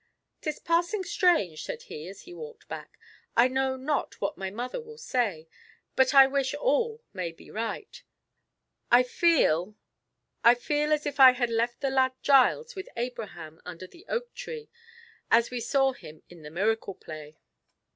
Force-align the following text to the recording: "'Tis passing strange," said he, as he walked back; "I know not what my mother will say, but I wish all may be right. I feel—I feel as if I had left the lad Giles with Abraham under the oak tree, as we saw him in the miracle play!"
"'Tis 0.41 0.57
passing 0.57 1.03
strange," 1.03 1.63
said 1.63 1.83
he, 1.83 2.07
as 2.07 2.21
he 2.21 2.33
walked 2.33 2.67
back; 2.67 2.97
"I 3.37 3.47
know 3.47 3.75
not 3.75 4.19
what 4.19 4.35
my 4.35 4.49
mother 4.49 4.81
will 4.81 4.97
say, 4.97 5.47
but 5.95 6.11
I 6.15 6.25
wish 6.25 6.55
all 6.55 7.03
may 7.13 7.31
be 7.31 7.51
right. 7.51 8.01
I 8.89 9.03
feel—I 9.03 10.55
feel 10.55 10.91
as 10.91 11.05
if 11.05 11.19
I 11.19 11.33
had 11.33 11.51
left 11.51 11.81
the 11.81 11.91
lad 11.91 12.13
Giles 12.23 12.73
with 12.75 12.89
Abraham 12.97 13.61
under 13.63 13.85
the 13.85 14.07
oak 14.09 14.33
tree, 14.33 14.71
as 15.29 15.51
we 15.51 15.59
saw 15.59 15.93
him 15.93 16.23
in 16.29 16.41
the 16.41 16.49
miracle 16.49 16.95
play!" 16.95 17.37